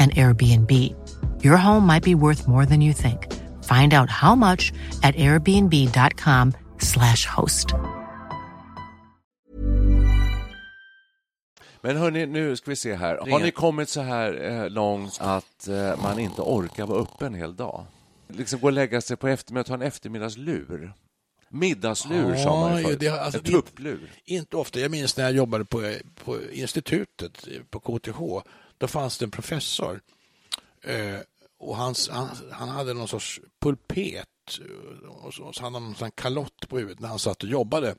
[0.00, 0.70] an Airbnb.
[1.44, 3.26] Your home might be worth more than you think.
[3.64, 7.66] Find out how much at airbnb.com/slash host.
[11.82, 13.30] Men hörni, nu ska vi se här.
[13.30, 17.34] Har ni kommit så här eh, långt att eh, man inte orkar vara uppe en
[17.34, 17.84] hel dag?
[18.28, 20.92] Liksom gå och lägga sig på eftermiddagen, ta en eftermiddagslur.
[21.48, 23.00] Middagslur sa man ju Ja, förut.
[23.00, 24.10] det alltså, en tupplur.
[24.24, 24.80] Inte ofta.
[24.80, 28.18] Jag minns när jag jobbade på, på institutet på KTH.
[28.80, 30.00] Då fanns det en professor
[30.84, 31.18] eh,
[31.58, 34.28] och hans, han, han hade någon sorts pulpet
[34.60, 37.94] eh, och så, så hade han här kalott på huvudet när han satt och jobbade.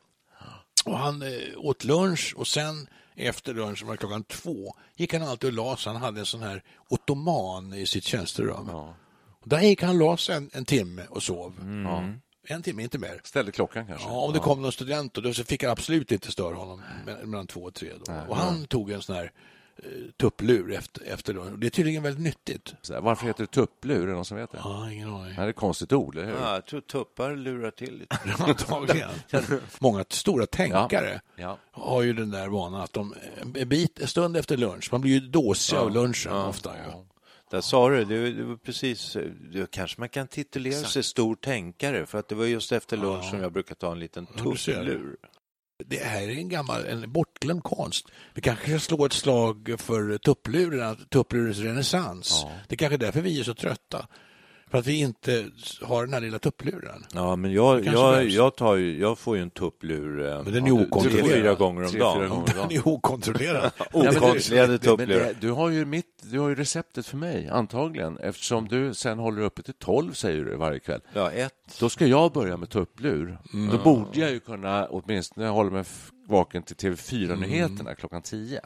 [0.86, 5.48] Och han eh, åt lunch och sen efter lunch, var klockan två, gick han alltid
[5.48, 5.94] och la sig.
[5.94, 8.70] Han hade en sån här ottoman i sitt tjänsterum.
[9.42, 11.54] Och där gick han och la sig en, en timme och sov.
[11.86, 12.04] Ja.
[12.48, 13.22] En timme, inte mer.
[13.24, 14.08] Ställde klockan kanske?
[14.08, 17.26] Ja, om det kom någon student då, så fick jag absolut inte störa honom me-
[17.26, 17.92] mellan två och tre.
[18.06, 18.14] Då.
[18.28, 19.32] och han tog en sån här
[20.18, 21.44] tupplur efter, efter då.
[21.44, 22.76] Det är tydligen väldigt nyttigt.
[22.82, 24.04] Så här, Varför heter det tupplur?
[24.04, 24.58] Är det någon som vet det?
[24.64, 25.36] Ja, ingen aning.
[25.36, 26.34] Det är ett konstigt ord, eller hur?
[26.34, 28.18] Ja, jag tror tuppar lurar till lite.
[28.40, 29.10] Antagligen.
[29.80, 31.58] Många stora tänkare Ja.
[31.72, 33.14] har ju den där vanan att de
[33.56, 36.72] en bit, en stund efter lunch, man blir ju dåsig av lunchen ofta.
[36.88, 37.06] Ja.
[37.52, 39.18] Där sa du, det, det var precis,
[39.54, 43.30] det, kanske man kan titulera sig stor tänkare för att det var just efter lunch
[43.30, 45.18] som jag brukar ta en liten Ja, tupplur.
[45.88, 48.08] Det här är en gammal, en bortglömd konst.
[48.34, 52.46] Vi kanske ska slå ett slag för tuppluren, tupplurens renässans.
[52.68, 54.08] Det är kanske är därför vi är så trötta.
[54.72, 55.46] För att vi inte
[55.82, 57.06] har den här lilla tuppluren.
[57.14, 60.56] Ja, men jag, jag, jag, tar ju, jag får ju en tupplur eh, Men den
[60.56, 61.30] är tre, okontrollerad.
[61.30, 62.30] fyra gånger om Tre, dagen.
[62.30, 62.54] gånger.
[62.56, 63.72] Den är okontrollerad.
[64.70, 65.36] Men tupplur.
[65.40, 69.42] Du har ju mitt, du har ju receptet för mig, antagligen, eftersom du sen håller
[69.42, 71.02] uppe till 12, säger du, varje kväll.
[71.14, 71.78] Ja, ett.
[71.80, 73.38] Då ska jag börja med tupplur.
[73.72, 75.84] Då borde jag ju kunna åtminstone hålla mig
[76.28, 78.62] vaken till TV4-nyheterna klockan 10.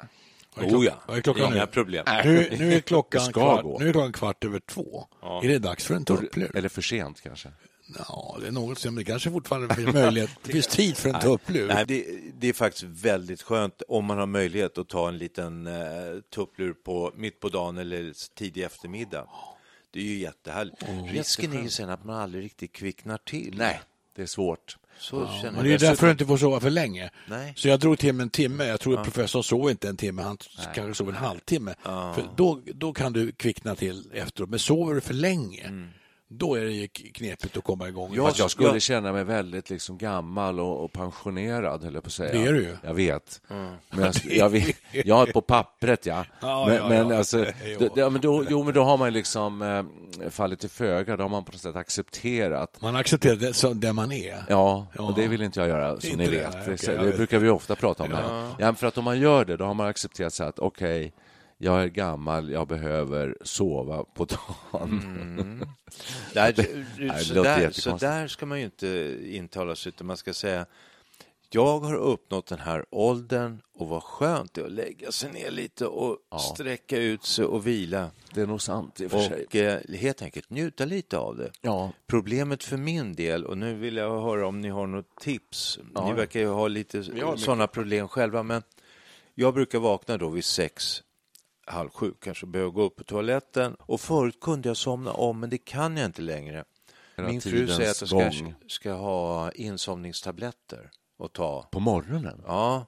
[0.58, 1.72] Oh ja, klockan inga nu?
[1.72, 2.06] problem.
[2.24, 5.08] Nu, nu, är klockan kvart, nu är klockan kvart över två.
[5.44, 6.58] Är det dags för en tupplur?
[6.58, 7.50] Eller för sent kanske.
[7.98, 10.30] Ja, det är något som det kanske fortfarande finns möjlighet.
[10.44, 11.68] Det finns tid för en tupplur.
[11.68, 12.06] Nej, det,
[12.40, 15.74] det är faktiskt väldigt skönt om man har möjlighet att ta en liten eh,
[16.36, 19.28] tupplur på, mitt på dagen eller tidig eftermiddag.
[19.92, 20.84] Det är ju jättehärligt.
[21.08, 23.56] Risken är ju sen att man aldrig riktigt kvicknar till.
[23.58, 23.82] Nej,
[24.16, 24.78] det är svårt.
[25.00, 27.10] Så känner Men det är därför du inte får sova för länge.
[27.28, 27.54] Nej.
[27.56, 28.66] Så jag drog till med en timme.
[28.66, 30.38] Jag tror att professorn sov inte en timme, han
[30.76, 31.76] kanske sov en halvtimme.
[31.84, 34.50] För då, då kan du kvickna till efteråt.
[34.50, 35.90] Men sover du för länge,
[36.38, 38.14] då är det ju knepigt att komma igång.
[38.16, 42.04] Jag, Fast jag skulle jag- känna mig väldigt liksom gammal och, och pensionerad, höll jag
[42.04, 42.32] på att säga.
[42.34, 42.78] Det är du ju.
[42.84, 43.42] Jag vet.
[43.48, 46.26] Men jag, jag, vet jag är på pappret, ja.
[46.42, 47.18] Ja, men, ja, ja.
[47.18, 47.46] Alltså,
[47.80, 49.62] då, ja, men då, jo, men då har man liksom
[50.22, 51.18] eh, fallit till föga.
[51.18, 52.82] Då har man på något sätt accepterat.
[52.82, 54.44] Man accepterar det som den man är.
[54.50, 55.04] Ja, Ja.
[55.04, 56.66] och det vill inte jag göra, som Inte ni vet.
[56.66, 58.12] det, jag det brukar vi ofta prata om.
[58.12, 58.50] Här.
[58.60, 61.14] Ja, för att om man gör det, då har man accepterat sig att okej,
[61.58, 65.66] jag är gammal, jag behöver sova på dagen.
[66.34, 70.34] Där, det så, där, så där ska man ju inte intala sig, utan man ska
[70.34, 70.66] säga
[71.56, 75.52] jag har uppnått den här åldern och vad skönt det är att lägga sig ner
[75.52, 76.18] lite och
[76.54, 78.12] sträcka ut sig och vila.
[78.34, 79.46] Det är nog sant i och för sig.
[79.46, 81.52] Och eh, helt enkelt njuta lite av det.
[81.62, 81.92] Ja.
[82.08, 85.80] Problemet för min del, och nu vill jag höra om ni har något tips.
[85.94, 86.08] Ja.
[86.08, 87.04] Ni verkar ju ha lite
[87.38, 88.64] sådana problem själva, men
[89.36, 91.04] jag brukar vakna då vid sex
[91.66, 93.76] halv sju kanske behöver gå upp på toaletten.
[93.80, 96.64] Och förut kunde jag somna om, men det kan jag inte längre.
[97.18, 100.92] Min fru säger att jag ska, ska ha insomningstabletter
[101.24, 101.68] att ta.
[101.72, 102.42] På morgonen?
[102.46, 102.86] Ja,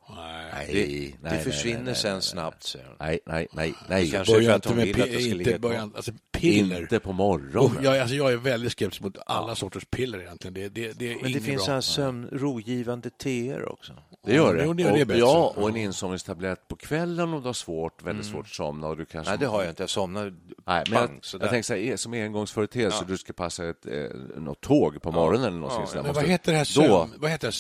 [0.54, 2.96] Nej, det, nej, det nej, försvinner nej, nej, sen nej, snabbt, hon.
[3.00, 4.12] Nej, nej, nej, nej.
[4.12, 5.92] Kanske för Börja att inte hon med vill att pi- ska inte ligga börja, kvar.
[5.96, 6.82] alltså piller.
[6.82, 7.84] Inte på morgonen.
[7.84, 10.54] jag, alltså, jag är väldigt skeptisk mot alla sorters piller egentligen.
[10.54, 11.74] Det, det, det är Men det finns så bra.
[11.74, 13.94] här sömnrogivande teer också.
[14.26, 14.64] Det gör det.
[14.66, 15.20] Jo, det- det är och, bättre.
[15.20, 18.34] ja, och en insomningstablett på kvällen om du har svårt, väldigt Mm.
[18.36, 18.88] svårt att somna.
[18.88, 19.32] Och du kanske...
[19.32, 19.84] Nej, det har jag inte.
[19.84, 20.34] Jag somnar
[20.68, 23.94] Nej, men bang, jag, jag tänker så här, som engångsföreteelse, du ska passa ett, eh,
[24.38, 25.86] något tåg på morgonen eller Ja, sådär.
[25.94, 27.52] Men Måste- vad heter det här, Då, sömn, vad heter det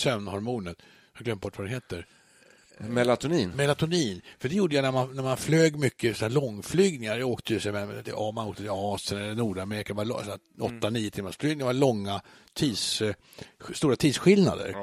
[0.65, 0.77] här sömnhormonet?
[1.13, 2.07] Jag har glömt bort vad det heter.
[2.79, 3.49] melatonin.
[3.49, 4.21] Melatonin.
[4.39, 7.17] För det gjorde jag när man, när man flög mycket så här långflygningar.
[7.17, 9.93] Jag åkte ju så här, till, ja, man åkte till Asien eller Nordamerika.
[9.93, 10.77] Det var lo- så här Mm.
[10.77, 11.59] åtta, nio timmars flygningar.
[11.73, 12.21] Det var långa
[12.53, 13.13] tids, eh,
[13.73, 14.75] stora tidsskillnader.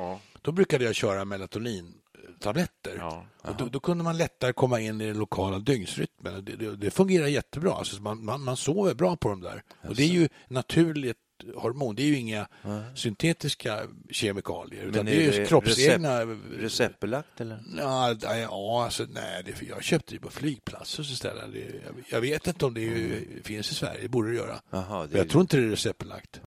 [0.42, 2.96] Då brukade jag köra melatonintabletter.
[2.98, 3.26] Ja.
[3.42, 6.44] Och då, då kunde man lättare komma in i den lokala dygnsrytmen.
[6.44, 7.72] Det, det, det fungerar jättebra.
[7.74, 9.62] Alltså man, man, man sover bra på dem där.
[9.88, 11.18] Och det är ju naturligt
[11.56, 11.94] hormon.
[11.94, 12.48] Det är ju inga
[12.94, 14.82] syntetiska kemikalier.
[14.82, 16.20] Utan Men det är ju kroppsegna...
[16.24, 17.58] recept- Receptbelagt eller?
[17.78, 21.52] Ja, nej, ja alltså, nej det, jag köpte det på flygplatser istället.
[21.52, 24.60] Det, jag, jag vet inte om det är, finns i Sverige, det borde det göra.
[24.70, 26.40] Jaha, det Men jag tror inte det är receptbelagt.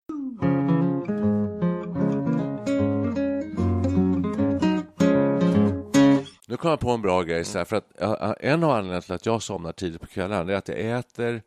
[6.49, 8.01] Nu kom jag på en bra grej, så här, för att
[8.41, 11.43] en av anledningarna till att jag somnar tidigt på kvällen är att jag äter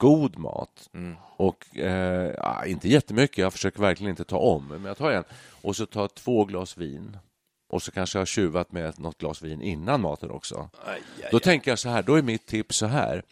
[0.00, 0.90] god mat.
[1.36, 5.24] Och eh, ja, inte jättemycket, jag försöker verkligen inte ta om, men jag tar en.
[5.62, 7.18] Och så tar jag två glas vin.
[7.68, 10.68] Och så kanske jag har tjuvat med något glas vin innan maten också.
[11.30, 13.22] Då tänker jag så här, då är mitt tips så här.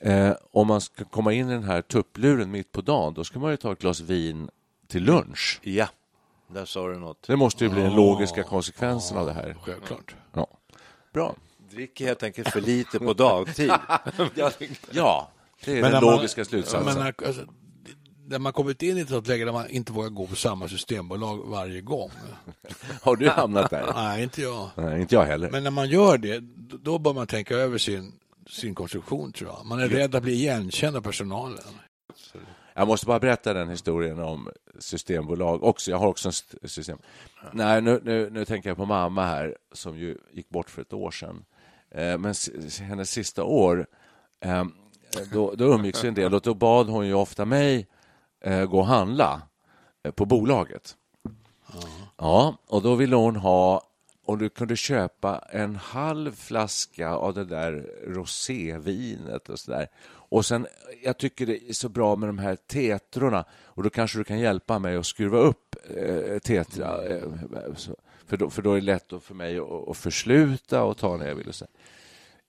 [0.00, 3.38] Eh, om man ska komma in i den här tuppluren mitt på dagen, då ska
[3.38, 4.50] man ju ta ett glas vin
[4.86, 5.60] till lunch.
[5.62, 5.88] Ja,
[6.48, 7.26] där sa du något.
[7.26, 9.56] Det måste ju bli den logiska konsekvensen av det här.
[9.62, 10.14] Självklart.
[10.32, 10.46] Ja.
[11.12, 11.34] Bra.
[11.70, 13.72] Dricker helt enkelt för lite på dagtid.
[14.92, 15.30] Ja,
[15.64, 16.84] det är när den man- logiska slutsatsen.
[16.84, 17.42] Men när, alltså,
[18.26, 20.68] när man kommit in i ett sånt läge där man inte vågar gå på samma
[20.68, 22.10] systembolag varje gång.
[23.02, 23.92] Har du hamnat där?
[23.94, 24.70] Nej, inte jag.
[24.76, 25.50] Nej, inte jag heller.
[25.50, 26.40] Men när man gör det,
[26.82, 28.12] då bör man tänka över sin,
[28.48, 29.66] sin konstruktion, tror jag.
[29.66, 31.64] Man är rädd att bli igenkänd av personalen.
[32.74, 35.90] Jag måste bara berätta den historien om systembolag också.
[35.90, 36.98] Jag har också en st- system.
[37.52, 40.92] Nej, nu, nu, nu tänker jag på mamma här som ju gick bort för ett
[40.92, 41.44] år sedan.
[41.94, 42.34] Eh, men
[42.80, 43.86] hennes sista år,
[44.44, 44.64] eh,
[45.32, 47.86] då, då umgicks en del och då bad hon ju ofta mig
[48.44, 49.42] eh, gå och handla
[50.02, 50.96] eh, på bolaget.
[52.16, 53.82] Ja, och då ville hon ha
[54.24, 59.88] och du kunde köpa en halv flaska av det där rosévinet och så där.
[60.30, 60.66] Och sen,
[61.02, 64.38] jag tycker det är så bra med de här tetrorna och då kanske du kan
[64.38, 67.06] hjälpa mig att skruva upp eh, tetra.
[67.06, 67.22] Eh,
[68.26, 71.28] för, då, för då är det lätt för mig att, att försluta och ta när
[71.28, 71.48] jag vill.
[71.48, 71.66] Och så.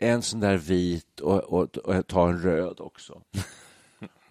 [0.01, 3.21] En sån där vit och, och, och ta en röd också.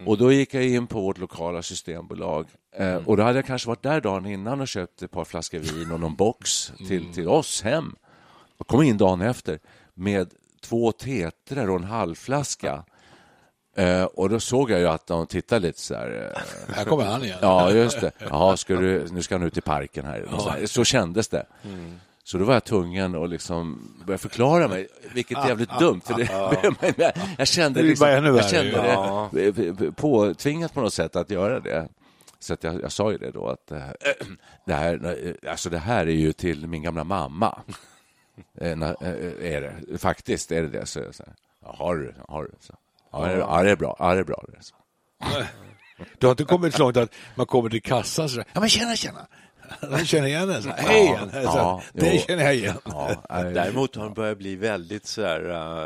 [0.07, 3.69] Och då gick jag in på vårt lokala systembolag eh, och då hade jag kanske
[3.69, 7.29] varit där dagen innan och köpt ett par flaskor vin och någon box till, till
[7.29, 7.97] oss hem.
[8.59, 9.59] Och kom in dagen efter
[9.95, 12.85] med två tetrar och en halvflaska.
[13.77, 16.33] Eh, och då såg jag ju att de tittade lite så här.
[16.69, 17.39] Eh, Här kommer han igen.
[17.43, 18.11] Ja, just det.
[18.19, 20.27] Jaha, ska du, nu ska han ut i parken här.
[20.39, 21.47] Så, så kändes det.
[22.25, 26.01] Så då var jag tvungen att liksom börja förklara mig, vilket är jävligt dumt.
[26.05, 31.89] För det, jag, kände, liksom, jag kände det påtvingat på något sätt att göra det.
[32.39, 33.83] Så att jag, jag sa ju det då att eh,
[34.67, 37.59] det här, alltså det här är ju till min gamla mamma.
[38.61, 38.91] Eh, eh,
[39.41, 39.99] Är det.
[39.99, 40.87] Faktiskt är det det.
[40.87, 41.15] Så jag
[41.65, 42.15] ja, har du?
[42.29, 42.51] Har du?
[42.61, 42.75] Så.
[43.13, 43.97] Ja, det är- ja, det är bra.
[43.99, 44.45] Ja, det är bra.
[44.61, 44.75] Så.
[46.19, 48.69] Du har inte kommit så långt att man kommer till kassan och så ja men
[48.69, 49.27] tjena tjena.
[49.81, 50.63] De känner igen en.
[50.63, 51.31] så här, Hej igen.
[51.31, 52.21] Så, ja, det jo.
[52.27, 52.79] känner jag igen.
[52.85, 55.41] Ja, Däremot har den börjat bli väldigt så här...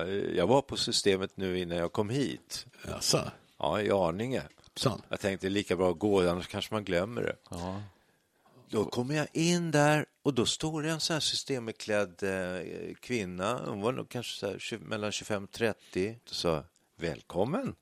[0.08, 2.66] eh, jag var på systemet nu innan jag kom hit.
[2.88, 3.20] Jaså,
[3.58, 4.42] Ja, i Arninge.
[4.76, 5.02] sant.
[5.08, 7.36] Jag tänkte lika bra att gå, annars kanske man glömmer det.
[8.70, 13.60] Då kommer jag in där och då står det en sån här systembeklädd eh, kvinna.
[13.66, 16.16] Hon var nog kanske så här, 20, mellan 25 och 30.
[16.30, 16.64] Och sa
[16.96, 17.74] välkommen.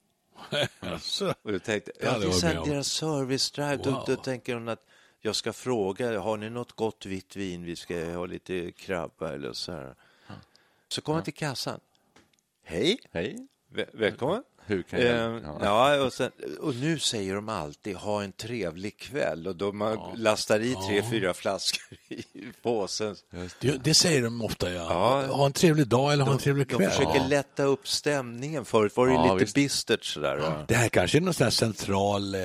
[1.43, 3.77] Och jag tänkte, Ja, ja, det är så här deras service drive.
[3.77, 4.05] Då, Wow.
[4.07, 4.87] då tänker hon att
[5.23, 7.65] jag ska fråga, har ni något gott vitt vin?
[7.65, 9.95] Vi ska ha lite krabba eller så här.
[10.89, 11.81] Så kommer jag till kassan.
[12.65, 13.47] Hej, Hej.
[13.73, 14.43] Väl- välkommen.
[14.67, 15.37] Hur kan jag...
[15.37, 16.31] Eh, ja, och, sen,
[16.61, 21.03] och nu säger de alltid ha en trevlig kväll och då man lastar i tre,
[21.11, 22.25] fyra flaskor i
[22.63, 23.17] påsen.
[23.61, 24.87] Det, det säger de ofta, ja.
[25.27, 25.35] Ja.
[25.35, 26.91] Ha en trevlig dag eller ha en trevlig De kväll.
[26.91, 27.27] försöker Ja.
[27.29, 28.65] lätta upp stämningen.
[28.65, 29.55] Förut var det Ja, lite visst.
[29.55, 30.65] bistert sådär.
[30.69, 32.41] Det här kanske är någon sån central eh,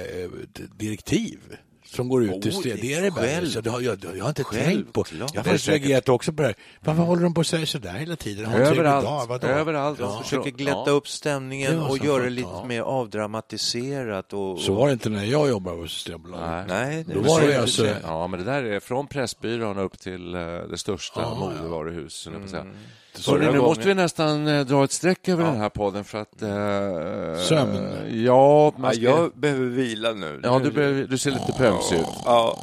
[0.76, 1.58] direktiv
[1.96, 2.76] som går ut Oh, städer.
[2.76, 4.74] det Det är det själv- Så det har, jag, jag har inte självklart.
[4.76, 5.06] tänkt på.
[5.20, 6.56] Jag har faktiskt reagerat också på det här.
[6.80, 8.46] Varför håller de på att säga sådär hela tiden?
[8.46, 9.30] Ha en trevlig dag, Överallt.
[9.30, 9.48] vadå?
[9.48, 10.00] överallt.
[10.00, 10.92] De försöker glätta Ja.
[10.92, 12.66] upp stämningen och så göra det lite ja.
[12.66, 14.34] mer avdramatiserat.
[14.34, 16.68] Och, Så och, var det inte när jag jobbade på Systembolaget.
[16.68, 16.86] Nej.
[16.96, 17.96] Nej, Då det var så det alltså-.
[18.04, 22.10] Ja, men det där är från Pressbyrån upp till eh, det största Ja, ja.
[22.10, 22.62] säga.
[22.62, 22.74] Mm.
[23.18, 26.04] Så Förra nu gången- måste vi nästan eh, dra ett streck över den här podden
[26.04, 26.42] för att...
[26.42, 27.90] Eh, Sömn.
[28.26, 30.40] Ja, Ja, ska, jag behöver vila nu.
[30.44, 32.06] ja du, behöver, du ser lite pömsig ut.
[32.26, 32.58] Ja.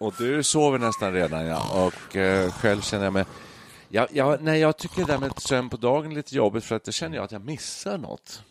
[0.00, 1.86] Och du sover nästan redan, ja.
[1.86, 3.24] Och eh, själv känner jag mig...
[3.88, 6.76] Ja, ja, nej, jag tycker det där med sömn på dagen är lite jobbigt för
[6.76, 8.42] att det känner jag att jag missar något.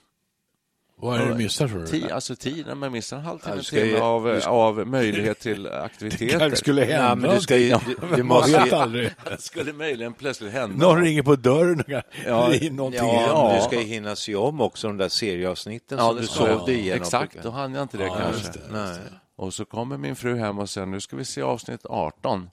[1.03, 1.87] Vad är det du missar tror du?
[1.87, 5.67] Ti, alltså tiden, man missar en halvtimme, Ja, ju- av, du ska- av möjlighet till
[5.67, 6.39] aktiviteter.
[6.39, 7.95] kanske skulle hända Ja, men du ska någonting.
[8.15, 9.09] du, måste vet aldrig.
[9.29, 10.87] Det skulle möjligen plötsligt hända.
[10.87, 11.89] Någon ringer på dörren och
[12.27, 12.99] Ja, det någonting.
[13.03, 13.55] ja, Ja.
[13.57, 17.01] du ska ju hinna se om också de där serieavsnitten som det du sovde igenom.
[17.01, 18.51] Exakt, då hann jag inte det Ja, kanske.
[18.51, 18.59] det.
[18.71, 18.97] Nej.
[19.37, 22.49] Och så kommer min fru hem och säger nu ska vi se avsnitt 18.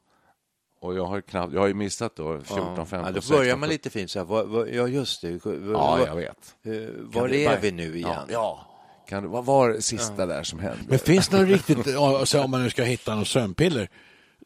[0.83, 3.37] Och jag har, knappt, jag har ju missat då 14, 15, ja, då 16.
[3.37, 6.57] börjar man lite fint så här, vad, vad, ja just det, vad, Ja, jag vet.
[6.99, 8.09] var är bara- vi nu igen?
[8.11, 8.66] Ja, ja.
[9.09, 10.79] Kan vad var det sista där som hände?
[10.88, 13.88] Men finns det något riktigt, alltså om man nu ska hitta något sömnpiller,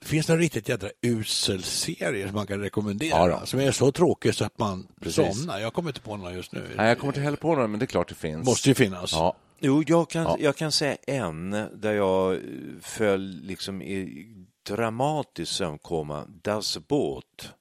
[0.03, 3.29] finns det någon riktigt jädra usel serie som man kan rekommendera?
[3.29, 3.47] Ja.
[3.47, 5.37] Som är så tråkig så att man Precis.
[5.38, 5.59] somnar?
[5.61, 6.66] Jag kommer inte på någon just nu.
[6.77, 8.47] Nej, jag kommer inte heller på några, men det är klart det finns.
[8.47, 9.12] Måste ju finnas.
[9.12, 10.37] Ja, Jo, jag kan, Ja.
[10.40, 12.38] jag kan säga en där jag
[12.83, 14.27] föll liksom i
[14.66, 16.24] dramatisk sömnkoma.
[16.42, 17.53] Das Boot.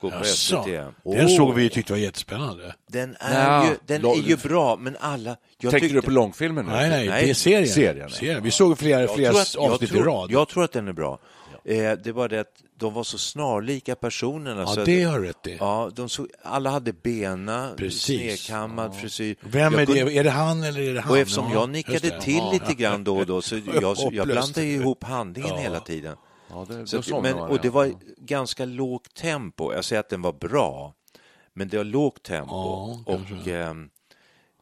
[0.00, 0.94] Går på Jaså, SVT.
[1.16, 2.74] Den såg vi och tyckte var jättespännande.
[2.88, 5.36] Den är, Nja, ju, den är ju bra, men alla...
[5.60, 6.72] Jag Tänker tyckte- du på långfilmen nu?
[6.72, 7.68] Nej, nej, det är serien.
[7.68, 8.42] serien, serien.
[8.42, 10.30] Vi såg flera, Jag flera jag avsnitt tror, i rad.
[10.30, 11.18] Jag tror att den är bra.
[11.64, 14.60] Eh, det var det att de var så snarlika personerna.
[14.60, 15.56] ja, så det att, har du rätt i.
[15.60, 18.02] ja, de såg, alla hade bena, Precis.
[18.02, 19.36] snedkammad frisyr.
[19.40, 20.16] Vem Jag är kunde- det?
[20.18, 21.10] Är det han eller är det han?
[21.10, 22.20] Och eftersom Ja, jag just nickade det.
[22.20, 22.52] till Ja.
[22.52, 24.26] lite grann då och då så jag, jag Hopplöst.
[24.26, 25.60] blandade ihop handlingen Ja.
[25.60, 26.16] hela tiden.
[26.50, 27.72] Ja, det, Så att, men, och det ja.
[27.72, 29.72] var ganska lågt tempo.
[29.72, 30.94] Jag säger att den var bra,
[31.54, 32.50] men det var lågt tempo.
[32.54, 33.88] Ja, och ehm,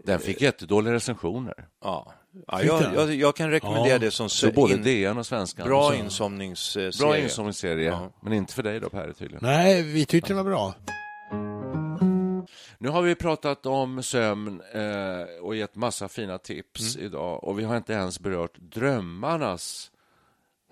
[0.05, 1.69] Den fick jättedåliga recensioner.
[1.83, 2.13] ja,
[2.47, 2.95] ja jag, den?
[2.95, 3.99] jag, jag kan rekommendera Ja.
[3.99, 5.67] det som Så både in- DN och Svenskan.
[5.69, 6.93] bra insomningsserie.
[7.01, 8.11] Bra insomningsserie, Ja.
[8.23, 9.41] men inte för dig då Per tydligen.
[9.43, 10.75] Nej, vi tyckte det var bra.
[12.79, 17.07] Nu har vi pratat om sömn eh, och gett massa fina tips Mm.
[17.07, 19.91] idag och vi har inte ens berört drömmarnas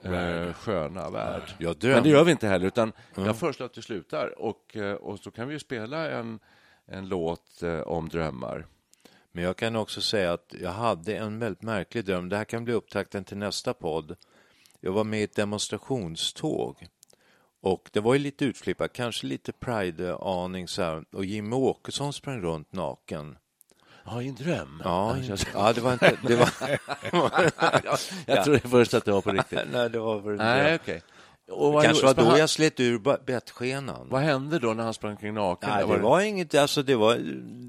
[0.02, 1.42] eh, sköna värld.
[1.58, 4.94] Jag Men det gör vi inte heller, utan jag föreslår att du slutar och, eh,
[4.94, 6.40] och så kan vi ju spela en,
[6.86, 8.66] en låt eh, om drömmar.
[9.32, 12.28] Men jag kan också säga att jag hade en väldigt märklig dröm.
[12.28, 14.16] Det här kan bli upptakten till nästa podd.
[14.80, 16.86] Jag var med i ett demonstrationståg.
[17.60, 21.04] Och det var ju lite utflippat, kanske lite Pride-aning så här.
[21.12, 23.38] Och Jimmy Åkesson sprang runt naken.
[24.04, 24.82] Ja, i en dröm.
[24.84, 25.16] Ja,
[25.54, 26.16] ja det var inte...
[26.26, 26.48] Det var,
[27.84, 29.58] jag, jag trodde först att det var på riktigt.
[29.72, 31.02] nej, det var väl Nej, okej.
[31.50, 34.06] Och vad, Kanske var då jag slet ur bettskenan.
[34.10, 35.70] vad hände då när han sprang kring naken?
[35.72, 37.16] Nej, det var inget, alltså det var,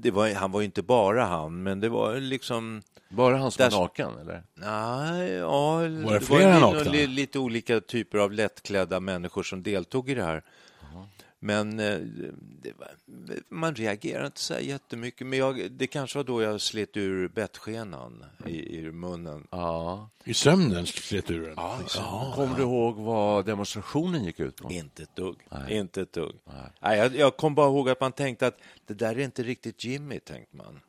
[0.02, 3.62] det var, han var ju inte bara han, men det var liksom, Bara han som
[3.70, 4.42] Där- naken, eller?
[4.54, 6.90] nej, ja, Var det det flera var nakna?
[6.92, 10.42] li, lite olika typer av lättklädda människor som deltog i det här.
[11.44, 11.98] Men eh,
[12.62, 12.88] det var,
[13.48, 17.28] man reagerar inte så här jättemycket, men jag, det kanske var då jag slet ur
[17.28, 19.46] bettskenan i, i munnen.
[19.50, 20.10] Ja.
[20.24, 21.56] I sömnen slet ur den.
[22.34, 24.72] Kommer du ihåg vad demonstrationen gick ut på?
[24.72, 25.36] Inte ett dugg.
[25.68, 26.34] Inte ett dugg.
[26.80, 26.98] Nej.
[26.98, 30.20] jag, jag kom bara ihåg att man tänkte att det där är inte riktigt Jimmy,
[30.20, 30.80] tänkte man.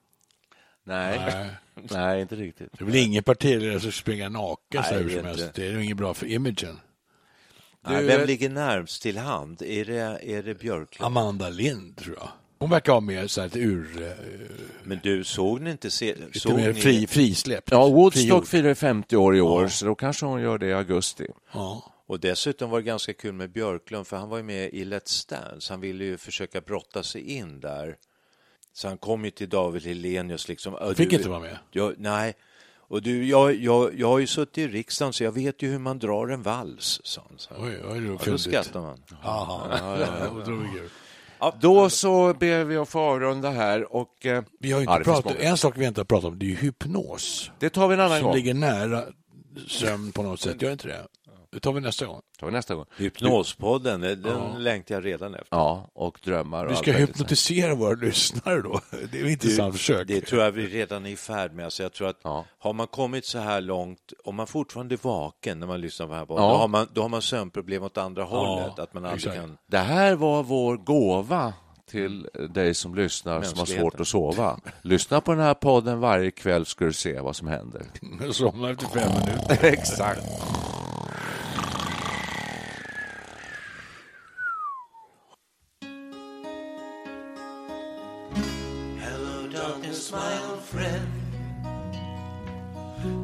[0.84, 1.20] Nej.
[1.20, 1.50] Nej.
[1.92, 2.70] Nej, inte riktigt.
[2.72, 5.54] Det är väl ingen partiledare som springer naken så här Nej, hur som helst.
[5.54, 6.80] Det är ju inget bra för imagen.
[7.88, 9.62] Du, vem ligger närmst till hand?
[9.62, 11.06] Är det, är det Björklund?
[11.08, 12.30] Amanda Lind, tror jag.
[12.60, 14.02] Hon verkar ha mer så här ett ur...
[14.04, 14.12] eh,
[14.84, 15.92] Men du, såg ni inte...
[15.92, 17.72] Se, Lite såg mer ni, fri, frisläppt.
[17.72, 21.28] Ja, Woodstock firar 50 år i år, så då kanske hon gör det i augusti.
[21.54, 21.92] Ja.
[22.08, 25.30] Och dessutom var det ganska kul med Björklund, för han var ju med i Let's
[25.30, 25.74] Dance.
[25.74, 27.96] Han ville ju försöka brotta sig in där.
[28.74, 30.74] Så han kom ju till David Hellenius liksom.
[30.80, 31.58] "Ja, Fick du, inte vara med.
[31.72, 32.34] Jag, nej.
[32.88, 35.80] Och du, jag, jag, jag har ju suttit i riksdagen så jag vet ju hur
[35.80, 37.38] man drar en vals, sa han.
[37.40, 37.50] Så.
[37.60, 39.04] Oj, oj, det var Ja, då skrattar man.
[39.24, 39.68] Aha.
[39.72, 40.26] Ja, ja, ja.
[40.46, 40.90] Då kul.
[41.62, 45.36] Då så ber vi att få avrunda här och eh, Vi har Ja, inte pratat,
[45.40, 47.52] en sak vi inte har pratat om, det är ju hypnos.
[47.60, 48.36] det tar vi en annan Som gång.
[48.36, 49.04] ligger nära
[49.68, 50.62] sömn på något sätt.
[50.62, 51.08] Gör inte det?
[51.56, 52.22] Det tar vi nästa gång.
[52.40, 52.86] tar vi nästa gång.
[52.98, 55.48] Hypnospodden, den den längtar jag redan efter.
[55.58, 57.10] Ja, och drömmar och Vi allt ska möjligt.
[57.10, 58.80] hypnotisera våra lyssnare då.
[59.12, 60.08] Det är ett intressant försök.
[60.08, 61.66] Det tror jag vi redan är i färd med.
[61.66, 62.46] Alltså jag tror att Ja.
[62.60, 66.14] har man kommit så här långt, om man fortfarande är vaken när man lyssnar på
[66.14, 66.52] det här, podden, Ja.
[66.52, 68.80] då, har man, då har man sömnproblem åt andra hållet.
[68.80, 69.36] Att man aldrig exakt.
[69.38, 69.58] kan...
[69.68, 71.54] Det här var vår gåva
[71.90, 73.92] till dig som lyssnar som har Mänskligheten.
[73.92, 74.60] svårt att sova.
[74.82, 77.82] Lyssna på den här podden varje kväll ska du se vad som händer.
[78.32, 79.58] Somna efter fem minuter.
[79.66, 80.22] Exakt.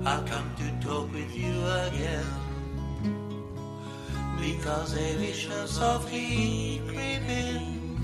[0.06, 1.54] I've come to talk with you
[1.88, 2.26] again.
[4.40, 8.02] Because a vision softly creeping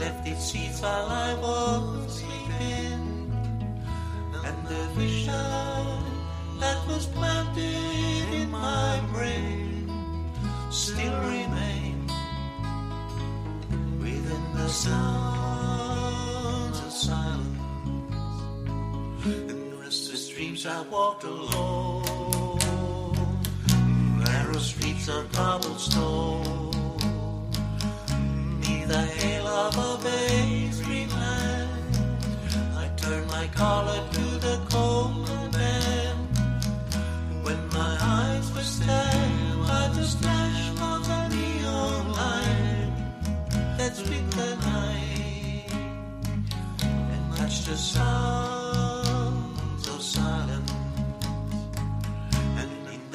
[0.00, 3.32] left its seeds while I was sleeping.
[4.44, 5.32] And the vision
[6.60, 9.90] that was planted in my brain
[10.70, 12.12] still remains
[14.00, 15.61] within the sounds
[20.62, 22.52] dreams I walked alone,
[24.24, 26.70] narrow streets of cobblestone.
[28.60, 31.96] Neath the hail of a bay streetland,
[32.76, 36.16] I turned my collar to the cold man.
[37.42, 42.92] When my eyes were stabbed by the flash of a neon light
[43.78, 45.72] that split the night
[46.82, 48.61] and touched the sounds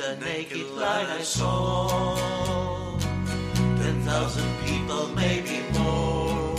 [0.08, 1.89] the naked light I saw
[3.82, 6.55] ten thousand people, maybe more.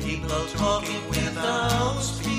[0.00, 2.29] People talking without speaking.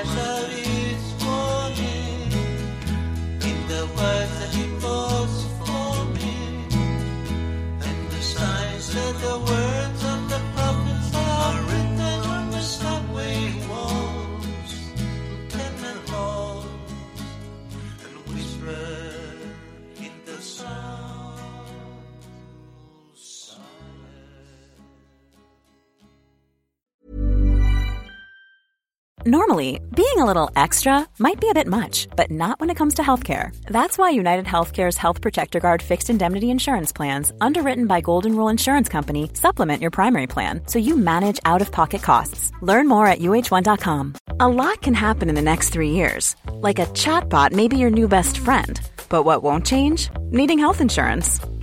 [0.00, 2.32] as a rich morning
[3.42, 4.17] in the world.
[29.28, 32.94] Normally, being a little extra might be a bit much, but not when it comes
[32.94, 33.54] to healthcare.
[33.66, 38.48] That's why United Healthcare's Health Protector Guard fixed indemnity insurance plans, underwritten by Golden Rule
[38.48, 42.52] Insurance Company, supplement your primary plan so you manage out of pocket costs.
[42.62, 44.14] Learn more at uh1.com.
[44.40, 46.34] A lot can happen in the next three years.
[46.50, 48.80] Like a chatbot may be your new best friend.
[49.10, 50.08] But what won't change?
[50.30, 51.38] Needing health insurance.